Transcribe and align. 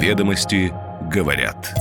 Ведомости 0.00 0.72
говорят. 1.12 1.74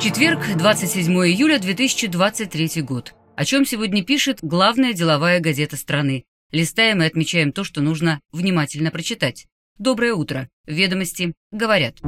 Четверг, 0.00 0.40
27 0.56 1.12
июля 1.28 1.60
2023 1.60 2.82
год. 2.82 3.14
О 3.36 3.44
чем 3.44 3.64
сегодня 3.64 4.02
пишет 4.02 4.38
главная 4.42 4.94
деловая 4.94 5.38
газета 5.38 5.76
страны. 5.76 6.24
Листаем 6.50 7.04
и 7.04 7.06
отмечаем 7.06 7.52
то, 7.52 7.62
что 7.62 7.80
нужно 7.80 8.18
внимательно 8.32 8.90
прочитать. 8.90 9.46
Доброе 9.78 10.14
утро. 10.14 10.48
Ведомости 10.66 11.32
говорят. 11.52 11.98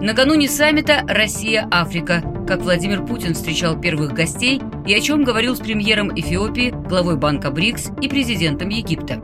Накануне 0.00 0.48
саммита 0.48 1.02
«Россия-Африка», 1.08 2.22
как 2.46 2.60
Владимир 2.60 3.04
Путин 3.04 3.34
встречал 3.34 3.80
первых 3.80 4.12
гостей 4.12 4.62
и 4.86 4.94
о 4.94 5.00
чем 5.00 5.24
говорил 5.24 5.56
с 5.56 5.58
премьером 5.58 6.14
Эфиопии, 6.14 6.70
главой 6.70 7.16
банка 7.16 7.50
БРИКС 7.50 7.90
и 8.00 8.08
президентом 8.08 8.68
Египта. 8.68 9.20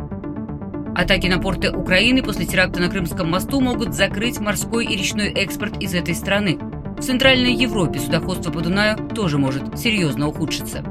Атаки 0.94 1.26
на 1.26 1.38
порты 1.38 1.72
Украины 1.72 2.22
после 2.22 2.46
теракта 2.46 2.80
на 2.80 2.88
Крымском 2.88 3.28
мосту 3.28 3.60
могут 3.60 3.94
закрыть 3.94 4.38
морской 4.38 4.86
и 4.86 4.96
речной 4.96 5.30
экспорт 5.30 5.82
из 5.82 5.92
этой 5.92 6.14
страны. 6.14 6.56
В 6.96 7.02
Центральной 7.02 7.52
Европе 7.52 7.98
судоходство 7.98 8.52
по 8.52 8.60
Дунаю 8.60 8.96
тоже 9.08 9.36
может 9.36 9.76
серьезно 9.76 10.28
ухудшиться. 10.28 10.84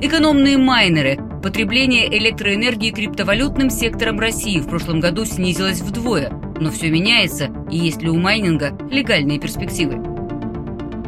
Экономные 0.00 0.56
майнеры. 0.56 1.18
Потребление 1.42 2.06
электроэнергии 2.16 2.92
криптовалютным 2.92 3.70
сектором 3.70 4.20
России 4.20 4.60
в 4.60 4.68
прошлом 4.68 5.00
году 5.00 5.24
снизилось 5.24 5.80
вдвое. 5.80 6.30
Но 6.60 6.70
все 6.70 6.88
меняется, 6.88 7.50
и 7.72 7.78
есть 7.78 8.02
ли 8.02 8.08
у 8.08 8.16
майнинга 8.16 8.78
легальные 8.88 9.40
перспективы. 9.40 9.96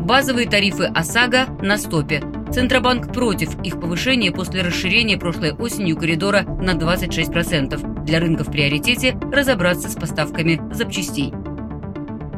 Базовые 0.00 0.48
тарифы 0.48 0.84
ОСАГО 0.84 1.58
на 1.62 1.78
стопе. 1.78 2.22
Центробанк 2.54 3.12
против 3.12 3.60
их 3.64 3.80
повышения 3.80 4.30
после 4.30 4.62
расширения 4.62 5.18
прошлой 5.18 5.52
осенью 5.54 5.96
коридора 5.96 6.42
на 6.42 6.74
26%. 6.74 8.04
Для 8.04 8.20
рынка 8.20 8.44
в 8.44 8.52
приоритете 8.52 9.18
разобраться 9.32 9.88
с 9.88 9.96
поставками 9.96 10.60
запчастей. 10.72 11.34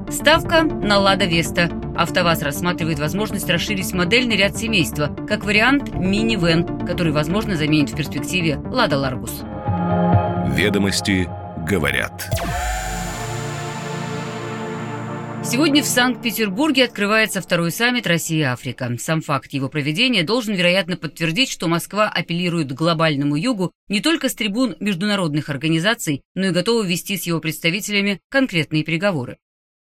Ставка 0.08 0.62
на 0.62 0.98
«Лада 0.98 1.27
Веста». 1.27 1.69
АвтоВАЗ 1.95 2.42
рассматривает 2.42 2.98
возможность 2.98 3.50
расширить 3.50 3.92
модельный 3.92 4.36
ряд 4.36 4.56
семейства, 4.56 5.14
как 5.28 5.45
вариант 5.45 5.95
мини-вен, 5.95 6.86
который, 6.86 7.12
возможно, 7.12 7.55
заменит 7.55 7.91
в 7.91 7.97
перспективе 7.97 8.58
«Лада 8.70 8.97
Ларгус». 8.97 9.42
Ведомости 10.56 11.28
говорят. 11.69 12.30
Сегодня 15.48 15.80
в 15.80 15.86
Санкт-Петербурге 15.86 16.86
открывается 16.86 17.41
второй 17.41 17.70
саммит 17.70 18.08
Россия-Африка. 18.08 18.97
Сам 18.98 19.20
факт 19.20 19.52
его 19.52 19.69
проведения 19.69 20.25
должен, 20.25 20.55
вероятно, 20.55 20.97
подтвердить, 20.97 21.50
что 21.50 21.69
Москва 21.69 22.08
апеллирует 22.08 22.72
к 22.72 22.77
глобальному 22.77 23.36
югу 23.36 23.70
не 23.89 24.00
только 24.00 24.28
с 24.28 24.34
трибун 24.34 24.74
международных 24.80 25.48
организаций, 25.48 26.22
но 26.34 26.47
и 26.47 26.50
готова 26.50 26.84
вести 26.84 27.17
с 27.17 27.28
его 27.28 27.39
представителями 27.39 28.19
конкретные 28.28 28.83
переговоры. 28.83 29.39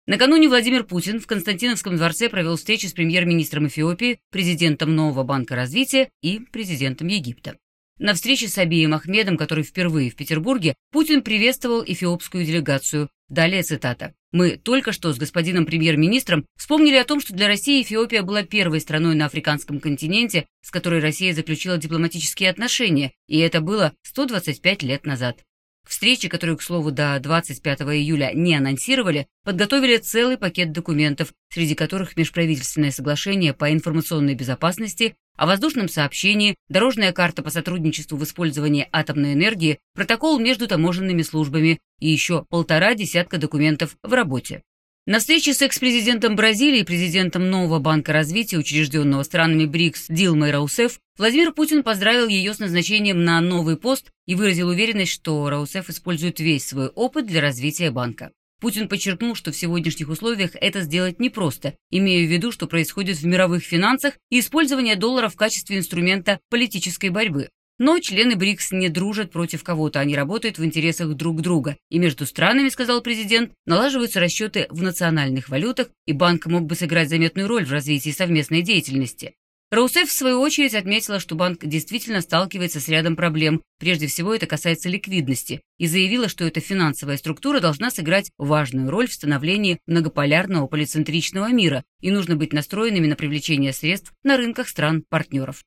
Накануне 0.05 0.49
Владимир 0.49 0.83
Путин 0.83 1.21
в 1.21 1.27
Константиновском 1.27 1.95
дворце 1.95 2.27
провел 2.27 2.57
встречи 2.57 2.87
с 2.87 2.91
премьер-министром 2.91 3.67
Эфиопии, 3.67 4.19
президентом 4.31 4.93
Нового 4.93 5.23
банка 5.23 5.55
развития 5.55 6.09
и 6.21 6.39
президентом 6.39 7.07
Египта. 7.07 7.55
На 7.99 8.15
встрече 8.15 8.47
с 8.47 8.57
Абием 8.57 8.95
Ахмедом, 8.95 9.37
который 9.37 9.63
впервые 9.63 10.09
в 10.09 10.15
Петербурге, 10.15 10.73
Путин 10.91 11.21
приветствовал 11.21 11.83
эфиопскую 11.85 12.43
делегацию. 12.43 13.09
Далее 13.29 13.61
цитата. 13.61 14.13
«Мы 14.31 14.57
только 14.57 14.91
что 14.91 15.13
с 15.13 15.17
господином 15.17 15.67
премьер-министром 15.67 16.45
вспомнили 16.57 16.95
о 16.95 17.05
том, 17.05 17.21
что 17.21 17.33
для 17.33 17.47
России 17.47 17.83
Эфиопия 17.83 18.23
была 18.23 18.43
первой 18.43 18.81
страной 18.81 19.13
на 19.13 19.27
африканском 19.27 19.79
континенте, 19.79 20.47
с 20.63 20.71
которой 20.71 21.01
Россия 21.01 21.33
заключила 21.33 21.77
дипломатические 21.77 22.49
отношения, 22.49 23.11
и 23.27 23.37
это 23.37 23.61
было 23.61 23.93
125 24.01 24.81
лет 24.83 25.05
назад. 25.05 25.43
Встречи, 25.87 26.29
которую, 26.29 26.57
к 26.57 26.63
слову, 26.63 26.91
до 26.91 27.19
25 27.19 27.81
июля 27.81 28.31
не 28.33 28.55
анонсировали, 28.55 29.27
подготовили 29.43 29.97
целый 29.97 30.37
пакет 30.37 30.71
документов, 30.71 31.33
среди 31.51 31.75
которых 31.75 32.15
межправительственное 32.15 32.91
соглашение 32.91 33.53
по 33.53 33.71
информационной 33.71 34.33
безопасности, 34.33 35.15
о 35.35 35.45
воздушном 35.45 35.89
сообщении, 35.89 36.55
дорожная 36.69 37.11
карта 37.11 37.43
по 37.43 37.49
сотрудничеству 37.49 38.17
в 38.17 38.23
использовании 38.23 38.87
атомной 38.91 39.33
энергии, 39.33 39.79
протокол 39.93 40.39
между 40.39 40.67
таможенными 40.67 41.21
службами 41.21 41.79
и 41.99 42.09
еще 42.09 42.45
полтора 42.49 42.95
десятка 42.95 43.37
документов 43.37 43.97
в 44.03 44.13
работе. 44.13 44.61
На 45.05 45.19
встрече 45.19 45.53
с 45.53 45.61
экс-президентом 45.61 46.37
Бразилии 46.37 46.79
и 46.79 46.85
президентом 46.85 47.49
нового 47.49 47.79
банка 47.79 48.13
развития, 48.13 48.57
учрежденного 48.57 49.23
странами 49.23 49.65
БРИКС 49.65 50.05
Дилмой 50.07 50.51
Раусеф, 50.51 50.99
Владимир 51.17 51.51
Путин 51.51 51.83
поздравил 51.83 52.29
ее 52.29 52.53
с 52.53 52.59
назначением 52.59 53.25
на 53.25 53.41
новый 53.41 53.75
пост 53.75 54.11
и 54.25 54.35
выразил 54.35 54.69
уверенность, 54.69 55.11
что 55.11 55.49
Раусеф 55.49 55.89
использует 55.89 56.39
весь 56.39 56.65
свой 56.65 56.87
опыт 56.87 57.25
для 57.25 57.41
развития 57.41 57.91
банка. 57.91 58.31
Путин 58.63 58.87
подчеркнул, 58.87 59.35
что 59.35 59.51
в 59.51 59.57
сегодняшних 59.57 60.07
условиях 60.07 60.51
это 60.53 60.79
сделать 60.79 61.19
непросто, 61.19 61.73
имея 61.91 62.25
в 62.25 62.31
виду, 62.31 62.49
что 62.49 62.65
происходит 62.65 63.17
в 63.17 63.25
мировых 63.25 63.61
финансах 63.61 64.13
и 64.29 64.39
использование 64.39 64.95
доллара 64.95 65.27
в 65.27 65.35
качестве 65.35 65.77
инструмента 65.77 66.39
политической 66.49 67.09
борьбы. 67.09 67.49
Но 67.77 67.99
члены 67.99 68.37
БРИКС 68.37 68.71
не 68.71 68.87
дружат 68.87 69.31
против 69.31 69.65
кого-то, 69.65 69.99
они 69.99 70.15
работают 70.15 70.59
в 70.59 70.63
интересах 70.63 71.13
друг 71.15 71.41
друга. 71.41 71.75
И 71.89 71.99
между 71.99 72.25
странами, 72.25 72.69
сказал 72.69 73.01
президент, 73.01 73.51
налаживаются 73.65 74.21
расчеты 74.21 74.67
в 74.69 74.81
национальных 74.81 75.49
валютах, 75.49 75.89
и 76.05 76.13
банк 76.13 76.45
мог 76.45 76.63
бы 76.63 76.75
сыграть 76.75 77.09
заметную 77.09 77.49
роль 77.49 77.65
в 77.65 77.71
развитии 77.73 78.11
совместной 78.11 78.61
деятельности. 78.61 79.33
Раусеф, 79.73 80.07
в 80.07 80.13
свою 80.13 80.39
очередь, 80.39 80.75
отметила, 80.75 81.19
что 81.19 81.33
банк 81.33 81.65
действительно 81.65 82.21
сталкивается 82.21 82.79
с 82.79 82.87
рядом 82.89 83.15
проблем. 83.15 83.63
Прежде 83.79 84.05
всего, 84.05 84.35
это 84.35 84.45
касается 84.45 84.87
ликвидности. 84.87 85.61
И 85.79 85.87
заявила, 85.87 86.29
что 86.29 86.45
эта 86.45 86.59
финансовая 86.59 87.17
структура 87.17 87.59
должна 87.59 87.89
сыграть 87.89 88.29
важную 88.37 88.91
роль 88.91 89.07
в 89.07 89.13
становлении 89.13 89.79
многополярного 89.87 90.67
полицентричного 90.67 91.51
мира, 91.51 91.83
и 92.01 92.11
нужно 92.11 92.35
быть 92.35 92.53
настроенными 92.53 93.07
на 93.07 93.15
привлечение 93.15 93.73
средств 93.73 94.13
на 94.21 94.37
рынках 94.37 94.69
стран-партнеров. 94.69 95.63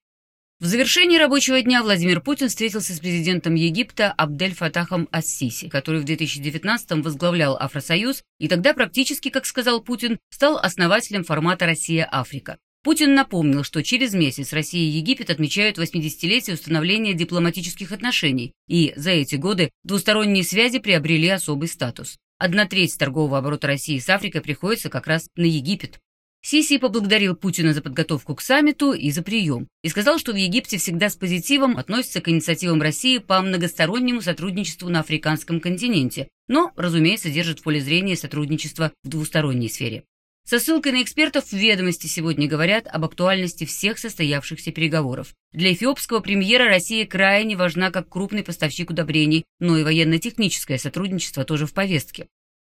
В 0.61 0.67
завершении 0.67 1.19
рабочего 1.19 1.61
дня 1.61 1.83
Владимир 1.83 2.21
Путин 2.21 2.49
встретился 2.49 2.95
с 2.95 3.01
президентом 3.01 3.57
Египта 3.57 4.13
Абдель 4.13 4.55
Фатахом 4.55 5.09
Ассиси, 5.11 5.69
который 5.69 6.01
в 6.01 6.05
2019-м 6.05 7.03
возглавлял 7.03 7.57
Афросоюз 7.57 8.23
и 8.39 8.47
тогда 8.47 8.73
практически, 8.73 9.31
как 9.31 9.47
сказал 9.47 9.83
Путин, 9.83 10.21
стал 10.31 10.59
основателем 10.59 11.25
формата 11.25 11.67
«Россия-Африка». 11.67 12.59
Путин 12.87 13.17
напомнил, 13.17 13.65
что 13.65 13.83
через 13.83 14.15
месяц 14.15 14.53
Россия 14.53 14.85
и 14.85 14.99
Египет 14.99 15.29
отмечают 15.29 15.77
80-летие 15.77 16.55
установления 16.55 17.15
дипломатических 17.15 17.91
отношений, 17.91 18.53
и 18.69 18.93
за 18.95 19.11
эти 19.11 19.35
годы 19.35 19.71
двусторонние 19.83 20.45
связи 20.45 20.79
приобрели 20.79 21.29
особый 21.29 21.67
статус. 21.67 22.17
Одна 22.39 22.65
треть 22.65 22.97
торгового 22.97 23.39
оборота 23.39 23.67
России 23.67 23.99
с 23.99 24.09
Африкой 24.09 24.41
приходится 24.41 24.89
как 24.89 25.09
раз 25.09 25.27
на 25.35 25.47
Египет. 25.47 25.99
Сиси 26.43 26.79
поблагодарил 26.79 27.35
Путина 27.35 27.73
за 27.73 27.83
подготовку 27.83 28.37
к 28.37 28.41
саммиту 28.41 28.93
и 28.93 29.11
за 29.11 29.23
прием, 29.23 29.67
и 29.83 29.89
сказал, 29.89 30.21
что 30.21 30.33
в 30.33 30.37
Египте 30.37 30.79
всегда 30.79 31.11
с 31.11 31.17
позитивом 31.17 31.79
относятся 31.79 32.21
к 32.21 32.29
инициативам 32.29 32.81
России 32.81 33.19
по 33.19 33.43
многостороннему 33.43 34.23
сотрудничеству 34.23 34.89
на 34.91 35.01
африканском 35.01 35.59
континенте, 35.59 36.29
но, 36.47 36.71
разумеется, 36.77 37.31
держит 37.31 37.59
в 37.59 37.63
поле 37.65 37.81
зрения 37.81 38.15
сотрудничество 38.15 38.93
в 39.03 39.09
двусторонней 39.09 39.71
сфере. 39.71 40.05
Со 40.49 40.61
ссылкой 40.61 40.93
на 40.93 41.03
экспертов 41.03 41.47
в 41.47 41.53
ведомости 41.53 42.07
сегодня 42.07 42.47
говорят 42.47 42.87
об 42.87 43.05
актуальности 43.05 43.65
всех 43.65 43.99
состоявшихся 43.99 44.71
переговоров. 44.71 45.35
Для 45.51 45.73
эфиопского 45.73 46.21
премьера 46.21 46.67
Россия 46.67 47.05
крайне 47.05 47.57
важна 47.57 47.91
как 47.91 48.09
крупный 48.09 48.45
поставщик 48.45 48.91
удобрений, 48.91 49.45
но 49.59 49.77
и 49.77 49.83
военно-техническое 49.83 50.79
сотрудничество 50.79 51.45
тоже 51.45 51.67
в 51.67 51.73
повестке. 51.73 52.29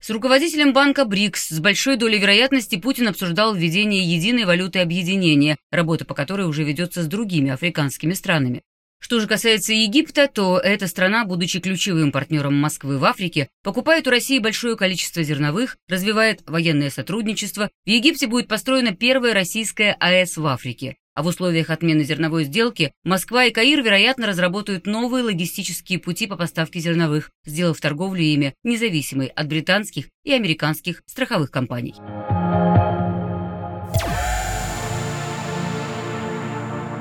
С 0.02 0.10
руководителем 0.10 0.72
банка 0.72 1.04
БРИКС 1.04 1.50
с 1.50 1.60
большой 1.60 1.96
долей 1.96 2.18
вероятности 2.18 2.74
Путин 2.74 3.06
обсуждал 3.06 3.54
введение 3.54 4.02
единой 4.02 4.46
валюты 4.46 4.80
объединения, 4.80 5.56
работа 5.70 6.04
по 6.04 6.14
которой 6.14 6.48
уже 6.48 6.64
ведется 6.64 7.04
с 7.04 7.06
другими 7.06 7.52
африканскими 7.52 8.14
странами. 8.14 8.62
Что 9.00 9.18
же 9.18 9.26
касается 9.26 9.72
Египта, 9.72 10.28
то 10.28 10.58
эта 10.58 10.86
страна, 10.86 11.24
будучи 11.24 11.58
ключевым 11.58 12.12
партнером 12.12 12.54
Москвы 12.54 12.98
в 12.98 13.04
Африке, 13.04 13.48
покупает 13.62 14.06
у 14.06 14.10
России 14.10 14.38
большое 14.38 14.76
количество 14.76 15.22
зерновых, 15.22 15.78
развивает 15.88 16.42
военное 16.46 16.90
сотрудничество. 16.90 17.70
В 17.86 17.88
Египте 17.88 18.26
будет 18.26 18.46
построена 18.46 18.94
первая 18.94 19.32
российская 19.32 19.96
АЭС 19.98 20.36
в 20.36 20.46
Африке. 20.46 20.96
А 21.14 21.22
в 21.22 21.26
условиях 21.26 21.70
отмены 21.70 22.04
зерновой 22.04 22.44
сделки 22.44 22.92
Москва 23.02 23.44
и 23.44 23.50
Каир, 23.50 23.82
вероятно, 23.82 24.26
разработают 24.26 24.86
новые 24.86 25.24
логистические 25.24 25.98
пути 25.98 26.26
по 26.26 26.36
поставке 26.36 26.78
зерновых, 26.78 27.30
сделав 27.44 27.80
торговлю 27.80 28.22
ими 28.22 28.54
независимой 28.62 29.26
от 29.26 29.48
британских 29.48 30.06
и 30.24 30.32
американских 30.32 31.02
страховых 31.06 31.50
компаний. 31.50 31.94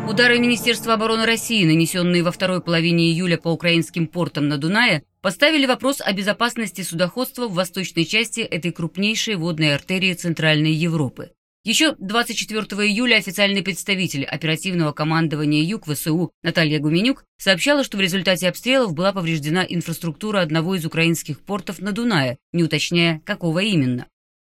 Удары 0.10 0.40
Министерства 0.40 0.96
обороны 0.96 1.28
России, 1.28 1.64
нанесенные 1.64 2.24
во 2.24 2.32
второй 2.32 2.62
половине 2.62 3.12
июля 3.12 3.38
по 3.38 3.50
украинским 3.50 4.08
портам 4.08 4.48
на 4.48 4.58
Дунае, 4.58 5.04
поставили 5.22 5.68
вопрос 5.68 6.02
о 6.02 6.12
безопасности 6.14 6.82
судоходства 6.82 7.48
в 7.48 7.54
восточной 7.54 8.06
части 8.06 8.40
этой 8.40 8.72
крупнейшей 8.72 9.36
водной 9.36 9.76
артерии 9.76 10.16
Центральной 10.16 10.72
Европы. 10.72 11.30
Еще 11.64 11.94
24 12.00 12.60
июля 12.88 13.18
официальный 13.18 13.62
представитель 13.62 14.26
оперативного 14.26 14.94
командования 14.94 15.62
Юг 15.62 15.86
ВСУ 15.86 16.32
Наталья 16.42 16.80
Гуменюк 16.80 17.24
сообщала, 17.38 17.84
что 17.84 17.98
в 17.98 18.02
результате 18.02 18.50
обстрелов 18.50 18.96
была 18.96 19.14
повреждена 19.14 19.64
инфраструктура 19.64 20.42
одного 20.42 20.74
из 20.74 20.86
украинских 20.86 21.40
портов 21.40 21.78
на 21.82 21.92
Дунае, 21.92 22.40
не 22.52 22.64
уточняя, 22.64 23.22
какого 23.26 23.60
именно. 23.60 24.08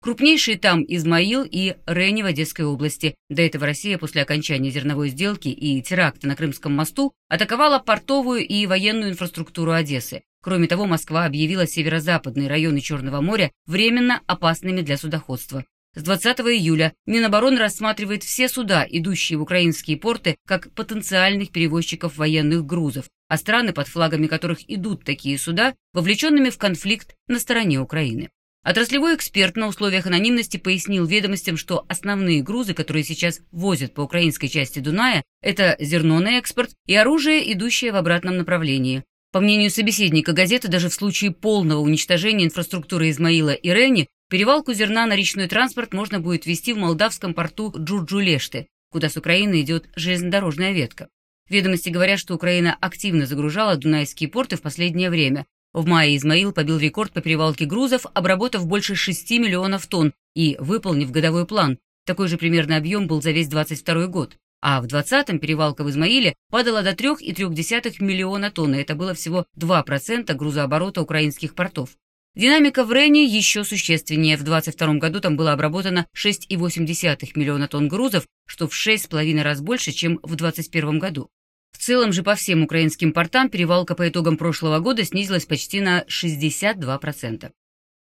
Крупнейшие 0.06 0.56
там 0.56 0.84
Измаил 0.86 1.42
и 1.42 1.74
Рени 1.84 2.22
в 2.22 2.26
Одесской 2.26 2.64
области. 2.64 3.16
До 3.28 3.42
этого 3.42 3.66
Россия 3.66 3.98
после 3.98 4.22
окончания 4.22 4.70
зерновой 4.70 5.08
сделки 5.08 5.48
и 5.48 5.82
теракта 5.82 6.28
на 6.28 6.36
Крымском 6.36 6.72
мосту 6.72 7.12
атаковала 7.28 7.80
портовую 7.80 8.46
и 8.46 8.66
военную 8.66 9.10
инфраструктуру 9.10 9.72
Одессы. 9.72 10.22
Кроме 10.44 10.68
того, 10.68 10.86
Москва 10.86 11.24
объявила 11.24 11.66
северо-западные 11.66 12.48
районы 12.48 12.80
Черного 12.80 13.20
моря 13.20 13.50
временно 13.66 14.20
опасными 14.28 14.80
для 14.82 14.96
судоходства. 14.96 15.64
С 15.96 16.04
20 16.04 16.38
июля 16.38 16.92
Минобороны 17.06 17.58
рассматривает 17.58 18.22
все 18.22 18.48
суда, 18.48 18.86
идущие 18.88 19.40
в 19.40 19.42
украинские 19.42 19.96
порты, 19.96 20.36
как 20.46 20.72
потенциальных 20.74 21.50
перевозчиков 21.50 22.16
военных 22.16 22.64
грузов, 22.64 23.06
а 23.26 23.36
страны, 23.36 23.72
под 23.72 23.88
флагами 23.88 24.28
которых 24.28 24.70
идут 24.70 25.02
такие 25.02 25.36
суда, 25.36 25.74
вовлеченными 25.94 26.50
в 26.50 26.58
конфликт 26.58 27.16
на 27.26 27.40
стороне 27.40 27.80
Украины. 27.80 28.30
Отраслевой 28.66 29.14
эксперт 29.14 29.56
на 29.56 29.68
условиях 29.68 30.06
анонимности 30.06 30.56
пояснил 30.56 31.06
ведомостям, 31.06 31.56
что 31.56 31.86
основные 31.88 32.42
грузы, 32.42 32.74
которые 32.74 33.04
сейчас 33.04 33.40
возят 33.52 33.94
по 33.94 34.00
украинской 34.00 34.48
части 34.48 34.80
Дуная, 34.80 35.22
это 35.40 35.76
зерно 35.78 36.18
на 36.18 36.38
экспорт 36.38 36.72
и 36.84 36.96
оружие, 36.96 37.52
идущее 37.52 37.92
в 37.92 37.96
обратном 37.96 38.38
направлении. 38.38 39.04
По 39.30 39.38
мнению 39.38 39.70
собеседника 39.70 40.32
газеты, 40.32 40.66
даже 40.66 40.88
в 40.88 40.94
случае 40.94 41.30
полного 41.30 41.78
уничтожения 41.78 42.44
инфраструктуры 42.44 43.08
Измаила 43.10 43.52
и 43.52 43.70
Рени 43.70 44.08
Перевалку 44.28 44.72
зерна 44.72 45.06
на 45.06 45.14
речной 45.14 45.46
транспорт 45.46 45.94
можно 45.94 46.18
будет 46.18 46.46
вести 46.46 46.72
в 46.72 46.78
молдавском 46.78 47.34
порту 47.34 47.72
Джурджулеште, 47.78 48.66
куда 48.90 49.08
с 49.08 49.16
Украины 49.16 49.60
идет 49.60 49.88
железнодорожная 49.94 50.72
ветка. 50.72 51.08
Ведомости 51.48 51.90
говорят, 51.90 52.18
что 52.18 52.34
Украина 52.34 52.76
активно 52.80 53.26
загружала 53.26 53.76
дунайские 53.76 54.28
порты 54.28 54.56
в 54.56 54.62
последнее 54.62 55.10
время. 55.10 55.46
В 55.76 55.86
мае 55.86 56.16
Измаил 56.16 56.52
побил 56.52 56.78
рекорд 56.78 57.12
по 57.12 57.20
перевалке 57.20 57.66
грузов, 57.66 58.06
обработав 58.14 58.66
больше 58.66 58.94
6 58.94 59.30
миллионов 59.32 59.86
тонн 59.86 60.14
и 60.34 60.56
выполнив 60.58 61.10
годовой 61.10 61.46
план. 61.46 61.76
Такой 62.06 62.28
же 62.28 62.38
примерный 62.38 62.78
объем 62.78 63.06
был 63.06 63.20
за 63.20 63.32
весь 63.32 63.48
22 63.48 64.06
год. 64.06 64.38
А 64.62 64.80
в 64.80 64.86
20-м 64.86 65.38
перевалка 65.38 65.84
в 65.84 65.90
Измаиле 65.90 66.34
падала 66.50 66.82
до 66.82 66.92
3,3 66.92 67.96
миллиона 68.02 68.50
тонн, 68.50 68.74
и 68.74 68.78
это 68.78 68.94
было 68.94 69.12
всего 69.12 69.44
2% 69.58 70.32
грузооборота 70.32 71.02
украинских 71.02 71.54
портов. 71.54 71.90
Динамика 72.34 72.82
в 72.82 72.90
Рене 72.90 73.24
еще 73.24 73.62
существеннее. 73.62 74.38
В 74.38 74.44
2022 74.44 74.94
году 74.94 75.20
там 75.20 75.36
было 75.36 75.52
обработано 75.52 76.06
6,8 76.16 77.32
миллиона 77.34 77.68
тонн 77.68 77.88
грузов, 77.88 78.26
что 78.46 78.66
в 78.66 78.72
6,5 78.72 79.42
раз 79.42 79.60
больше, 79.60 79.92
чем 79.92 80.20
в 80.22 80.36
2021 80.36 80.98
году. 80.98 81.28
В 81.76 81.78
целом 81.78 82.10
же 82.10 82.22
по 82.22 82.34
всем 82.34 82.62
украинским 82.62 83.12
портам 83.12 83.50
перевалка 83.50 83.94
по 83.94 84.08
итогам 84.08 84.38
прошлого 84.38 84.78
года 84.78 85.04
снизилась 85.04 85.44
почти 85.44 85.82
на 85.82 86.04
62%. 86.08 87.50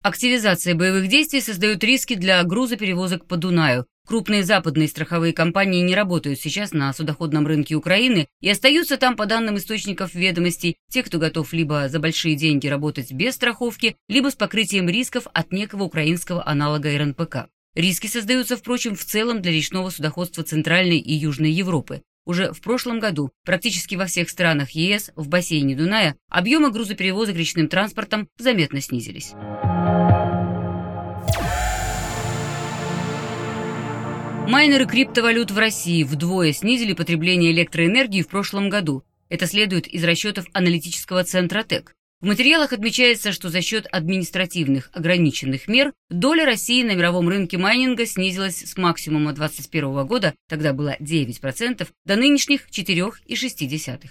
Активизация 0.02 0.76
боевых 0.76 1.10
действий 1.10 1.42
создает 1.42 1.84
риски 1.84 2.16
для 2.16 2.42
грузоперевозок 2.46 3.28
по 3.28 3.36
Дунаю. 3.36 3.86
Крупные 4.08 4.46
западные 4.46 4.88
страховые 4.88 5.34
компании 5.34 5.82
не 5.82 5.94
работают 5.94 6.40
сейчас 6.40 6.72
на 6.72 6.94
судоходном 6.94 7.46
рынке 7.46 7.76
Украины 7.76 8.28
и 8.40 8.50
остаются 8.50 8.96
там, 8.96 9.18
по 9.18 9.26
данным 9.26 9.58
источников 9.58 10.16
ведомостей, 10.16 10.78
те, 10.90 11.04
кто 11.04 11.20
готов 11.20 11.52
либо 11.52 11.90
за 11.90 12.00
большие 12.00 12.36
деньги 12.36 12.68
работать 12.68 13.12
без 13.12 13.36
страховки, 13.36 13.98
либо 14.08 14.30
с 14.30 14.36
покрытием 14.36 14.88
рисков 14.88 15.28
от 15.34 15.52
некого 15.52 15.84
украинского 15.84 16.48
аналога 16.48 16.98
РНПК. 16.98 17.50
Риски 17.76 18.08
создаются, 18.08 18.56
впрочем, 18.56 18.96
в 18.96 19.04
целом 19.04 19.42
для 19.42 19.52
речного 19.52 19.90
судоходства 19.90 20.46
Центральной 20.46 21.00
и 21.00 21.14
Южной 21.14 21.52
Европы. 21.52 22.04
Уже 22.26 22.52
в 22.54 22.62
прошлом 22.62 23.00
году 23.00 23.32
практически 23.46 23.96
во 23.96 24.06
всех 24.06 24.30
странах 24.30 24.72
ЕС 24.72 25.12
в 25.16 25.28
бассейне 25.28 25.76
Дуная 25.76 26.16
объемы 26.28 26.72
грузоперевозок 26.72 27.36
речным 27.36 27.68
транспортом 27.68 28.28
заметно 28.38 28.82
снизились. 28.82 29.34
Майнеры 34.48 34.86
криптовалют 34.86 35.52
в 35.52 35.58
России 35.58 36.04
вдвое 36.04 36.52
снизили 36.52 36.94
потребление 36.94 37.52
электроэнергии 37.52 38.22
в 38.22 38.28
прошлом 38.28 38.70
году. 38.70 39.04
Это 39.30 39.48
следует 39.48 39.88
из 39.88 40.04
расчетов 40.04 40.46
аналитического 40.54 41.24
центра 41.24 41.64
ТЭК. 41.64 41.96
В 42.26 42.28
материалах 42.28 42.74
отмечается, 42.74 43.32
что 43.32 43.50
за 43.50 43.62
счет 43.62 43.86
административных 43.92 44.90
ограниченных 44.94 45.68
мер 45.68 45.94
доля 46.10 46.44
России 46.44 46.82
на 46.82 46.96
мировом 46.96 47.30
рынке 47.30 47.60
майнинга 47.60 48.08
снизилась 48.08 48.64
с 48.64 48.76
максимума 48.78 49.32
2021 49.32 50.08
года, 50.08 50.34
тогда 50.50 50.74
было 50.74 50.98
9%, 51.00 51.88
до 52.04 52.16
нынешних 52.16 52.68
4,6%. 52.72 54.06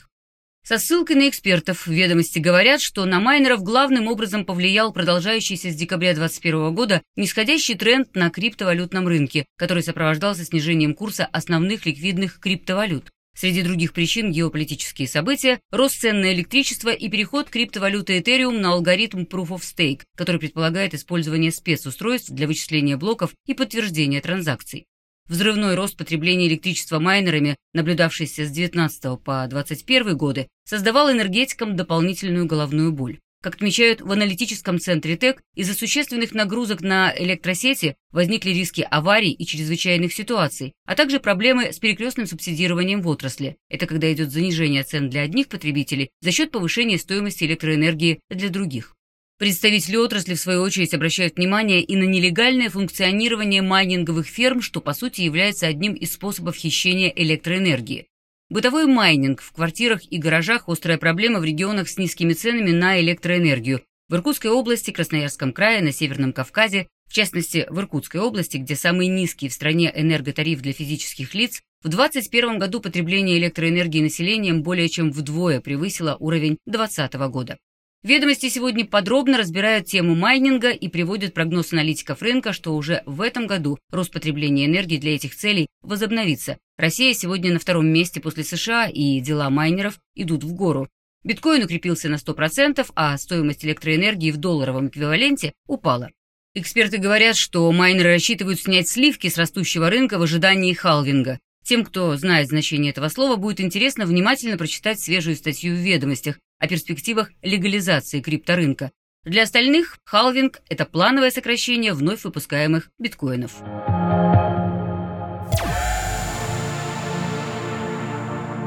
Со 0.62 0.78
ссылкой 0.78 1.16
на 1.16 1.28
экспертов 1.28 1.88
ведомости 1.88 2.38
говорят, 2.38 2.80
что 2.80 3.04
на 3.04 3.18
майнеров 3.18 3.64
главным 3.64 4.06
образом 4.06 4.44
повлиял 4.44 4.92
продолжающийся 4.92 5.72
с 5.72 5.74
декабря 5.74 6.14
2021 6.14 6.72
года 6.72 7.02
нисходящий 7.16 7.74
тренд 7.74 8.14
на 8.14 8.30
криптовалютном 8.30 9.08
рынке, 9.08 9.44
который 9.58 9.82
сопровождался 9.82 10.44
снижением 10.44 10.94
курса 10.94 11.26
основных 11.26 11.84
ликвидных 11.84 12.38
криптовалют. 12.38 13.10
Среди 13.36 13.62
других 13.62 13.92
причин 13.92 14.30
геополитические 14.30 15.08
события, 15.08 15.60
рост 15.72 16.00
цен 16.00 16.20
на 16.20 16.32
электричество 16.32 16.90
и 16.90 17.08
переход 17.08 17.50
криптовалюты 17.50 18.18
Ethereum 18.18 18.60
на 18.60 18.72
алгоритм 18.72 19.22
Proof 19.22 19.48
of 19.48 19.62
Stake, 19.62 20.02
который 20.16 20.38
предполагает 20.38 20.94
использование 20.94 21.50
спецустройств 21.50 22.30
для 22.30 22.46
вычисления 22.46 22.96
блоков 22.96 23.32
и 23.46 23.54
подтверждения 23.54 24.20
транзакций. 24.20 24.86
Взрывной 25.26 25.74
рост 25.74 25.96
потребления 25.96 26.48
электричества 26.48 26.98
майнерами, 26.98 27.56
наблюдавшийся 27.72 28.44
с 28.44 28.50
19 28.50 29.22
по 29.22 29.46
21 29.48 30.16
годы, 30.16 30.48
создавал 30.64 31.10
энергетикам 31.10 31.76
дополнительную 31.76 32.46
головную 32.46 32.92
боль. 32.92 33.18
Как 33.44 33.56
отмечают 33.56 34.00
в 34.00 34.10
аналитическом 34.10 34.78
центре 34.78 35.18
ТЭК, 35.18 35.42
из-за 35.54 35.74
существенных 35.74 36.32
нагрузок 36.32 36.80
на 36.80 37.14
электросети 37.14 37.94
возникли 38.10 38.52
риски 38.52 38.88
аварий 38.90 39.32
и 39.32 39.44
чрезвычайных 39.44 40.14
ситуаций, 40.14 40.72
а 40.86 40.94
также 40.94 41.20
проблемы 41.20 41.70
с 41.70 41.78
перекрестным 41.78 42.26
субсидированием 42.26 43.02
в 43.02 43.08
отрасли. 43.08 43.58
Это 43.68 43.86
когда 43.86 44.10
идет 44.10 44.30
занижение 44.30 44.82
цен 44.82 45.10
для 45.10 45.20
одних 45.20 45.48
потребителей 45.48 46.08
за 46.22 46.30
счет 46.30 46.52
повышения 46.52 46.96
стоимости 46.96 47.44
электроэнергии 47.44 48.20
для 48.30 48.48
других. 48.48 48.94
Представители 49.38 49.96
отрасли, 49.96 50.32
в 50.32 50.40
свою 50.40 50.62
очередь, 50.62 50.94
обращают 50.94 51.36
внимание 51.36 51.82
и 51.82 51.96
на 51.96 52.04
нелегальное 52.04 52.70
функционирование 52.70 53.60
майнинговых 53.60 54.26
ферм, 54.26 54.62
что, 54.62 54.80
по 54.80 54.94
сути, 54.94 55.20
является 55.20 55.66
одним 55.66 55.92
из 55.92 56.14
способов 56.14 56.56
хищения 56.56 57.12
электроэнергии. 57.14 58.06
Бытовой 58.54 58.86
майнинг 58.86 59.42
в 59.42 59.50
квартирах 59.50 60.02
и 60.12 60.16
гаражах– 60.16 60.62
острая 60.68 60.96
проблема 60.96 61.40
в 61.40 61.44
регионах 61.44 61.88
с 61.88 61.98
низкими 61.98 62.34
ценами 62.34 62.70
на 62.70 63.00
электроэнергию. 63.00 63.82
В 64.08 64.14
Иркутской 64.14 64.52
области, 64.52 64.92
Красноярском 64.92 65.52
крае, 65.52 65.82
на 65.82 65.90
Северном 65.90 66.32
Кавказе, 66.32 66.86
в 67.08 67.12
частности, 67.12 67.66
в 67.68 67.80
Иркутской 67.80 68.20
области, 68.20 68.58
где 68.58 68.76
самый 68.76 69.08
низкий 69.08 69.48
в 69.48 69.52
стране 69.52 69.92
энерготариф 69.92 70.60
для 70.60 70.72
физических 70.72 71.34
лиц, 71.34 71.62
в 71.82 71.88
2021 71.88 72.60
году 72.60 72.80
потребление 72.80 73.38
электроэнергии 73.38 74.02
населением 74.02 74.62
более 74.62 74.88
чем 74.88 75.10
вдвое 75.10 75.60
превысило 75.60 76.16
уровень 76.20 76.58
2020 76.64 77.14
года. 77.32 77.58
Ведомости 78.04 78.50
сегодня 78.50 78.84
подробно 78.84 79.38
разбирают 79.38 79.86
тему 79.86 80.14
майнинга 80.14 80.68
и 80.68 80.88
приводят 80.88 81.32
прогноз 81.32 81.72
аналитиков 81.72 82.20
рынка, 82.20 82.52
что 82.52 82.76
уже 82.76 83.02
в 83.06 83.22
этом 83.22 83.46
году 83.46 83.78
рост 83.90 84.12
потребления 84.12 84.66
энергии 84.66 84.98
для 84.98 85.14
этих 85.14 85.34
целей 85.34 85.68
возобновится. 85.80 86.58
Россия 86.76 87.14
сегодня 87.14 87.54
на 87.54 87.58
втором 87.58 87.86
месте 87.86 88.20
после 88.20 88.44
США, 88.44 88.88
и 88.88 89.20
дела 89.20 89.48
майнеров 89.48 89.98
идут 90.14 90.44
в 90.44 90.52
гору. 90.52 90.86
Биткоин 91.24 91.64
укрепился 91.64 92.10
на 92.10 92.16
100%, 92.16 92.86
а 92.94 93.16
стоимость 93.16 93.64
электроэнергии 93.64 94.32
в 94.32 94.36
долларовом 94.36 94.88
эквиваленте 94.88 95.54
упала. 95.66 96.10
Эксперты 96.52 96.98
говорят, 96.98 97.36
что 97.36 97.72
майнеры 97.72 98.12
рассчитывают 98.12 98.60
снять 98.60 98.86
сливки 98.86 99.30
с 99.30 99.38
растущего 99.38 99.88
рынка 99.88 100.18
в 100.18 100.22
ожидании 100.22 100.74
халвинга. 100.74 101.38
Тем, 101.64 101.82
кто 101.82 102.14
знает 102.18 102.48
значение 102.48 102.90
этого 102.90 103.08
слова, 103.08 103.36
будет 103.36 103.62
интересно 103.62 104.04
внимательно 104.04 104.58
прочитать 104.58 105.00
свежую 105.00 105.36
статью 105.36 105.74
в 105.74 105.78
«Ведомостях», 105.78 106.38
о 106.64 106.66
перспективах 106.66 107.30
легализации 107.42 108.20
крипторынка. 108.20 108.90
Для 109.24 109.42
остальных 109.42 109.98
халвинг– 110.04 110.60
это 110.70 110.86
плановое 110.86 111.30
сокращение 111.30 111.92
вновь 111.92 112.24
выпускаемых 112.24 112.90
биткоинов. 112.98 113.60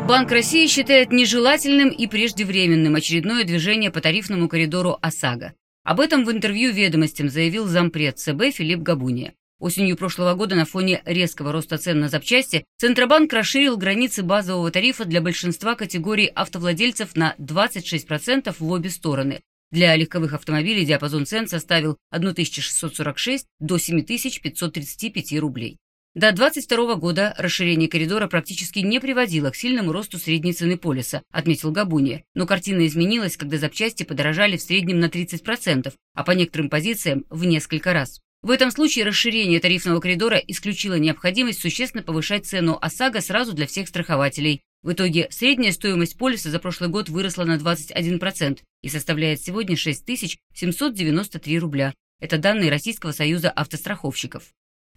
Банк 0.07 0.31
России 0.31 0.67
считает 0.67 1.11
нежелательным 1.11 1.89
и 1.89 2.07
преждевременным 2.07 2.95
очередное 2.95 3.43
движение 3.43 3.91
по 3.91 3.99
тарифному 3.99 4.47
коридору 4.47 4.97
ОСАГО. 5.01 5.53
Об 5.83 5.99
этом 5.99 6.23
в 6.23 6.31
интервью 6.31 6.71
«Ведомостям» 6.71 7.29
заявил 7.29 7.65
зампред 7.65 8.19
ЦБ 8.19 8.53
Филипп 8.53 8.79
Габуния. 8.79 9.33
Осенью 9.59 9.97
прошлого 9.97 10.35
года 10.35 10.55
на 10.55 10.65
фоне 10.65 11.01
резкого 11.05 11.51
роста 11.51 11.79
цен 11.79 11.99
на 11.99 12.09
запчасти 12.09 12.63
Центробанк 12.77 13.33
расширил 13.33 13.75
границы 13.75 14.21
базового 14.21 14.69
тарифа 14.69 15.03
для 15.05 15.19
большинства 15.19 15.73
категорий 15.73 16.27
автовладельцев 16.27 17.15
на 17.15 17.33
26% 17.39 18.55
в 18.59 18.71
обе 18.71 18.89
стороны. 18.91 19.41
Для 19.71 19.95
легковых 19.95 20.33
автомобилей 20.33 20.85
диапазон 20.85 21.25
цен 21.25 21.47
составил 21.47 21.97
1646 22.11 23.45
до 23.59 23.79
7535 23.79 25.39
рублей. 25.39 25.77
До 26.13 26.31
2022 26.31 26.95
года 26.95 27.35
расширение 27.37 27.89
коридора 27.89 28.27
практически 28.27 28.79
не 28.79 28.99
приводило 28.99 29.49
к 29.49 29.55
сильному 29.55 29.91
росту 29.91 30.17
средней 30.17 30.53
цены 30.53 30.77
полиса, 30.77 31.21
отметил 31.31 31.71
Габуния. 31.71 32.23
Но 32.33 32.45
картина 32.45 32.87
изменилась, 32.87 33.37
когда 33.37 33.57
запчасти 33.57 34.03
подорожали 34.03 34.57
в 34.57 34.61
среднем 34.61 34.99
на 34.99 35.09
30%, 35.09 35.93
а 36.13 36.23
по 36.23 36.31
некоторым 36.31 36.69
позициям 36.69 37.25
в 37.29 37.43
несколько 37.43 37.93
раз. 37.93 38.19
В 38.47 38.49
этом 38.49 38.71
случае 38.71 39.03
расширение 39.03 39.59
тарифного 39.59 39.99
коридора 39.99 40.37
исключило 40.37 40.93
необходимость 40.93 41.59
существенно 41.59 42.01
повышать 42.01 42.45
цену 42.45 42.77
ОСАГО 42.81 43.19
сразу 43.19 43.51
для 43.51 43.67
всех 43.67 43.89
страхователей. 43.89 44.61
В 44.83 44.93
итоге 44.93 45.27
средняя 45.31 45.73
стоимость 45.73 46.17
полиса 46.17 46.49
за 46.49 46.57
прошлый 46.59 46.89
год 46.89 47.09
выросла 47.09 47.43
на 47.43 47.57
21% 47.57 48.59
и 48.83 48.87
составляет 48.87 49.41
сегодня 49.41 49.75
6793 49.75 51.59
рубля. 51.59 51.93
Это 52.21 52.37
данные 52.37 52.69
Российского 52.69 53.11
союза 53.11 53.49
автостраховщиков. 53.49 54.43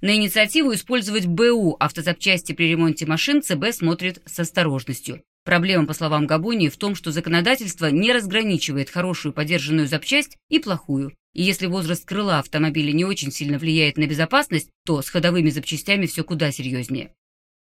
На 0.00 0.14
инициативу 0.14 0.72
использовать 0.72 1.26
БУ 1.26 1.74
автозапчасти 1.80 2.52
при 2.52 2.70
ремонте 2.70 3.04
машин 3.04 3.42
ЦБ 3.42 3.72
смотрит 3.72 4.22
с 4.26 4.38
осторожностью. 4.38 5.24
Проблема, 5.44 5.88
по 5.88 5.92
словам 5.92 6.28
Габуни, 6.28 6.68
в 6.68 6.76
том, 6.76 6.94
что 6.94 7.10
законодательство 7.10 7.86
не 7.86 8.12
разграничивает 8.12 8.90
хорошую 8.90 9.32
подержанную 9.32 9.88
запчасть 9.88 10.36
и 10.50 10.60
плохую. 10.60 11.16
И 11.34 11.42
если 11.42 11.66
возраст 11.66 12.04
крыла 12.04 12.38
автомобиля 12.38 12.92
не 12.92 13.04
очень 13.04 13.30
сильно 13.30 13.58
влияет 13.58 13.96
на 13.96 14.06
безопасность, 14.06 14.70
то 14.84 15.00
с 15.02 15.08
ходовыми 15.08 15.50
запчастями 15.50 16.06
все 16.06 16.24
куда 16.24 16.50
серьезнее. 16.50 17.12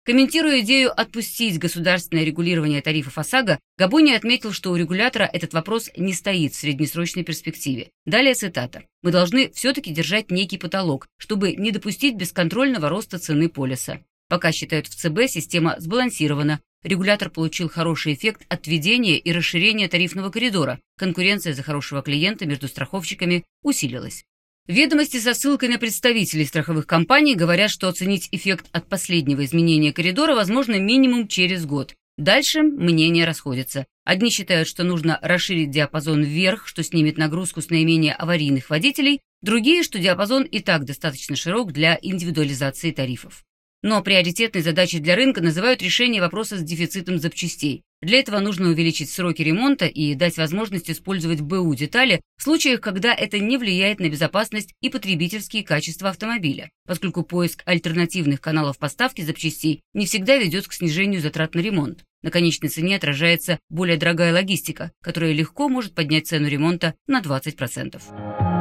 Комментируя 0.07 0.61
идею 0.61 0.93
отпустить 0.99 1.59
государственное 1.59 2.23
регулирование 2.23 2.81
тарифов 2.81 3.19
ОСАГО, 3.19 3.59
Габуни 3.77 4.13
отметил, 4.13 4.53
что 4.53 4.71
у 4.71 4.77
регулятора 4.77 5.25
этот 5.25 5.53
вопрос 5.53 5.91
не 5.97 6.13
стоит 6.13 6.53
в 6.53 6.57
среднесрочной 6.57 7.25
перспективе. 7.25 7.91
Далее 8.05 8.35
цитата. 8.35 8.85
«Мы 9.03 9.11
должны 9.11 9.51
все-таки 9.51 9.93
держать 9.93 10.31
некий 10.31 10.59
потолок, 10.59 11.09
чтобы 11.17 11.57
не 11.57 11.73
допустить 11.73 12.15
бесконтрольного 12.15 12.89
роста 12.89 13.19
цены 13.19 13.49
полиса. 13.49 14.01
Пока, 14.29 14.53
считают 14.53 14.87
в 14.87 14.95
ЦБ, 14.95 15.29
система 15.29 15.75
сбалансирована. 15.79 16.61
Регулятор 16.87 17.31
получил 17.31 17.69
хороший 17.69 18.15
эффект 18.15 18.43
от 18.49 18.69
введения 18.69 19.19
и 19.19 19.33
расширения 19.33 19.89
тарифного 19.89 20.31
коридора. 20.31 20.79
Конкуренция 20.97 21.53
за 21.53 21.65
хорошего 21.65 22.01
клиента 22.01 22.47
между 22.47 22.69
страховщиками 22.69 23.43
усилилась. 23.65 24.23
Ведомости 24.69 25.17
со 25.17 25.35
ссылкой 25.35 25.69
на 25.69 25.79
представителей 25.79 26.45
страховых 26.45 26.87
компаний 26.87 27.35
говорят, 27.35 27.73
что 27.73 27.89
оценить 27.89 28.29
эффект 28.31 28.67
от 28.71 28.89
последнего 28.89 29.45
изменения 29.45 29.93
коридора 29.93 30.37
возможно 30.37 30.79
минимум 30.79 31.27
через 31.27 31.67
год. 31.67 31.93
Дальше 32.19 32.63
мнения 32.63 33.25
расходятся. 33.25 33.87
Одни 34.05 34.31
считают, 34.31 34.69
что 34.69 34.85
нужно 34.85 35.19
расширить 35.23 35.73
диапазон 35.73 36.23
вверх, 36.23 36.69
что 36.69 36.85
снимет 36.85 37.19
нагрузку 37.19 37.63
с 37.63 37.69
наименее 37.69 38.15
аварийных 38.15 38.71
водителей, 38.71 39.23
другие, 39.43 39.83
что 39.83 39.99
диапазон 39.99 40.45
и 40.45 40.61
так 40.61 40.85
достаточно 40.85 41.35
широк 41.35 41.73
для 41.73 41.99
индивидуализации 42.01 42.93
тарифов. 42.93 43.46
Но 43.83 44.03
приоритетной 44.03 44.63
задачей 44.63 44.99
для 44.99 45.17
рынка 45.17 45.41
называют 45.41 45.83
решение 45.83 46.21
вопроса 46.21 46.57
с 46.57 46.63
дефицитом 46.63 47.19
запчастей. 47.19 47.83
Для 48.03 48.19
этого 48.19 48.41
нужно 48.41 48.69
увеличить 48.69 49.11
сроки 49.11 49.43
ремонта 49.43 49.87
и 49.87 50.15
дать 50.15 50.37
возможность 50.37 50.91
использовать 50.91 51.41
БУ 51.41 51.75
детали 51.75 52.21
в 52.37 52.43
случаях, 52.43 52.81
когда 52.81 53.15
это 53.15 53.39
не 53.39 53.57
влияет 53.57 54.01
на 54.01 54.09
безопасность 54.09 54.75
и 54.83 54.91
потребительские 54.91 55.65
качества 55.65 56.11
автомобиля, 56.11 56.71
поскольку 56.87 57.23
поиск 57.23 57.63
альтернативных 57.65 58.41
каналов 58.41 58.79
поставки 58.79 59.23
запчастей 59.23 59.81
не 59.95 60.07
всегда 60.07 60.37
ведет 60.37 60.69
к 60.69 60.73
снижению 60.73 61.21
затрат 61.21 61.55
на 61.55 61.61
ремонт. 61.61 62.05
На 62.23 62.31
конечной 62.31 62.69
цене 62.69 62.97
отражается 62.97 63.59
более 63.71 63.97
дорогая 63.97 64.33
логистика, 64.33 64.93
которая 65.03 65.33
легко 65.33 65.69
может 65.69 65.95
поднять 65.95 66.27
цену 66.27 66.49
ремонта 66.49 66.95
на 67.07 67.21
20%. 67.21 68.56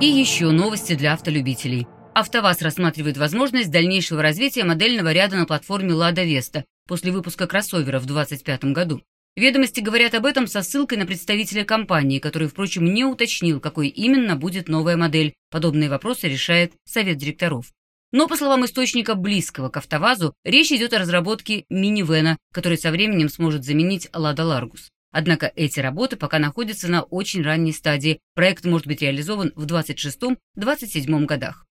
И 0.00 0.06
еще 0.06 0.50
новости 0.50 0.96
для 0.96 1.12
автолюбителей. 1.12 1.86
АвтоВАЗ 2.14 2.62
рассматривает 2.62 3.16
возможность 3.16 3.70
дальнейшего 3.70 4.22
развития 4.22 4.64
модельного 4.64 5.12
ряда 5.12 5.36
на 5.36 5.46
платформе 5.46 5.94
«Лада 5.94 6.24
Веста» 6.24 6.64
после 6.88 7.12
выпуска 7.12 7.46
кроссовера 7.46 8.00
в 8.00 8.06
2025 8.06 8.64
году. 8.72 9.02
Ведомости 9.36 9.80
говорят 9.80 10.14
об 10.14 10.26
этом 10.26 10.48
со 10.48 10.62
ссылкой 10.62 10.98
на 10.98 11.06
представителя 11.06 11.64
компании, 11.64 12.18
который, 12.18 12.48
впрочем, 12.48 12.92
не 12.92 13.04
уточнил, 13.04 13.60
какой 13.60 13.86
именно 13.88 14.34
будет 14.34 14.68
новая 14.68 14.96
модель. 14.96 15.34
Подобные 15.50 15.88
вопросы 15.88 16.28
решает 16.28 16.72
Совет 16.84 17.16
директоров. 17.16 17.72
Но, 18.12 18.26
по 18.26 18.36
словам 18.36 18.64
источника 18.64 19.14
близкого 19.14 19.68
к 19.68 19.76
АвтоВАЗу, 19.76 20.34
речь 20.44 20.72
идет 20.72 20.92
о 20.92 20.98
разработке 20.98 21.66
минивена, 21.70 22.36
который 22.52 22.78
со 22.78 22.90
временем 22.90 23.28
сможет 23.28 23.64
заменить 23.64 24.08
«Лада 24.12 24.44
Ларгус». 24.44 24.90
Однако 25.14 25.52
эти 25.54 25.78
работы 25.78 26.16
пока 26.16 26.40
находятся 26.40 26.88
на 26.88 27.04
очень 27.04 27.44
ранней 27.44 27.72
стадии. 27.72 28.18
Проект 28.34 28.64
может 28.64 28.88
быть 28.88 29.00
реализован 29.00 29.52
в 29.54 29.64
26-27 29.64 31.24
годах. 31.24 31.66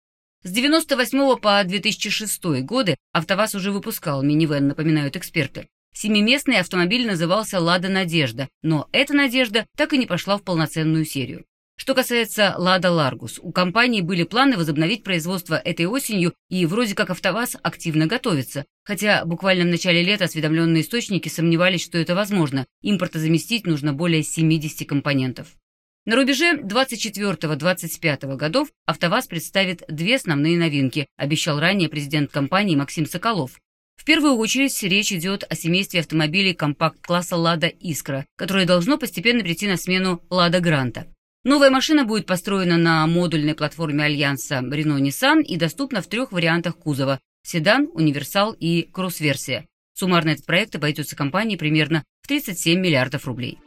С 0.43 0.51
98 0.53 1.39
по 1.41 1.65
2006 1.65 2.45
годы 2.63 2.97
АвтоВАЗ 3.13 3.55
уже 3.55 3.73
выпускал 3.73 4.23
минивэн, 4.23 4.69
напоминают 4.69 5.17
эксперты. 5.17 5.69
Семиместный 5.95 6.59
автомобиль 6.59 7.07
назывался 7.07 7.61
«Лада 7.61 7.89
Надежда», 7.89 8.47
но 8.61 8.91
эта 8.93 9.15
«Надежда» 9.15 9.67
так 9.75 9.95
и 9.95 9.99
не 9.99 10.07
пошла 10.07 10.37
в 10.37 10.43
полноценную 10.43 11.07
серию. 11.07 11.47
Что 11.81 11.95
касается 11.95 12.57
«Лада 12.59 12.91
Ларгус», 12.91 13.41
у 13.43 13.53
компании 13.53 14.03
были 14.03 14.25
планы 14.25 14.59
возобновить 14.59 15.03
производство 15.03 15.55
этой 15.55 15.87
осенью, 15.87 16.35
и 16.51 16.67
вроде 16.67 16.95
как 16.95 17.09
«АвтоВАЗ» 17.09 17.57
активно 17.63 18.07
готовится. 18.07 18.67
Хотя 18.85 19.25
буквально 19.25 19.65
в 19.65 19.69
начале 19.69 20.03
лета 20.03 20.25
осведомленные 20.27 20.83
источники 20.83 21.31
сомневались, 21.31 21.83
что 21.83 21.97
это 21.97 22.15
возможно. 22.15 22.67
Импорта 22.83 23.19
заместить 23.19 23.67
нужно 23.67 23.95
более 23.95 24.23
70 24.23 24.87
компонентов. 24.87 25.57
На 26.05 26.17
рубеже 26.17 26.59
24-25 26.59 28.37
годов 28.37 28.69
АвтоВАЗ 28.85 29.29
представит 29.29 29.83
две 29.89 30.17
основные 30.17 30.59
новинки, 30.59 31.07
обещал 31.17 31.59
ранее 31.59 31.89
президент 31.89 32.31
компании 32.31 32.77
Максим 32.77 33.07
Соколов. 33.07 33.59
В 33.97 34.05
первую 34.05 34.35
очередь 34.35 34.83
речь 34.83 35.15
идет 35.15 35.45
о 35.49 35.55
семействе 35.55 36.01
автомобилей 36.01 36.53
компакт-класса 36.53 37.37
«Лада 37.37 37.69
Искра», 37.69 38.27
которое 38.37 38.67
должно 38.67 38.99
постепенно 38.99 39.43
прийти 39.43 39.67
на 39.67 39.79
смену 39.79 40.23
«Лада 40.29 40.61
Гранта». 40.61 41.07
Новая 41.43 41.71
машина 41.71 42.05
будет 42.05 42.27
построена 42.27 42.77
на 42.77 43.07
модульной 43.07 43.55
платформе 43.55 44.05
альянса 44.05 44.57
Renault-Nissan 44.57 45.41
и 45.43 45.57
доступна 45.57 46.03
в 46.03 46.07
трех 46.07 46.33
вариантах 46.33 46.77
кузова– 46.77 47.19
седан, 47.43 47.89
универсал 47.95 48.53
и 48.53 48.83
кросс-версия. 48.93 49.67
Суммарно 49.95 50.31
этот 50.31 50.45
проект 50.45 50.75
обойдется 50.77 51.17
компании 51.17 51.57
примерно 51.57 52.05
в 52.21 52.29
37 52.29 52.79
миллиардов 52.79 53.27
рублей. 53.27 53.59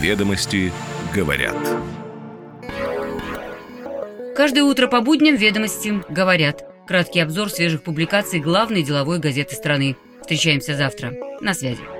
Ведомости 0.00 0.72
говорят. 1.14 1.56
Каждое 4.34 4.64
утро 4.64 4.88
по 4.88 5.00
будням 5.00 5.36
ведомости 5.36 6.02
говорят. 6.12 6.64
Краткий 6.88 7.20
обзор 7.20 7.48
свежих 7.50 7.84
публикаций 7.84 8.40
главной 8.40 8.82
деловой 8.82 9.20
газеты 9.20 9.54
страны. 9.54 9.96
Встречаемся 10.22 10.74
завтра. 10.74 11.12
На 11.40 11.54
связи. 11.54 11.97